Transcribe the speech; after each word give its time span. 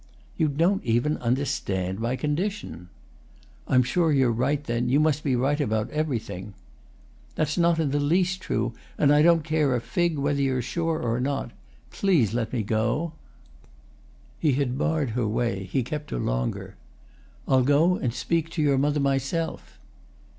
"You 0.35 0.47
don't 0.47 0.83
even 0.83 1.17
understand 1.19 1.99
my 1.99 2.15
condition." 2.15 2.89
"I'm 3.67 3.83
sure 3.83 4.11
you're 4.11 4.31
right, 4.31 4.63
then: 4.63 4.89
you 4.89 4.99
must 4.99 5.23
be 5.23 5.35
right 5.35 5.61
about 5.61 5.91
everything." 5.91 6.55
"That's 7.35 7.55
not 7.55 7.77
in 7.77 7.91
the 7.91 7.99
least 7.99 8.41
true, 8.41 8.73
and 8.97 9.13
I 9.13 9.21
don't 9.21 9.43
care 9.43 9.75
a 9.75 9.79
fig 9.79 10.17
whether 10.17 10.41
you're 10.41 10.63
sure 10.63 10.99
or 10.99 11.19
not. 11.19 11.51
Please 11.91 12.33
let 12.33 12.51
me 12.51 12.63
go." 12.63 13.13
He 14.39 14.53
had 14.53 14.75
barred 14.75 15.11
her 15.11 15.27
way, 15.27 15.65
he 15.65 15.83
kept 15.83 16.09
her 16.09 16.17
longer. 16.17 16.77
"I'll 17.47 17.61
go 17.61 17.95
and 17.97 18.11
speak 18.11 18.49
to 18.53 18.61
your 18.63 18.79
mother 18.79 18.99
myself!" 18.99 19.77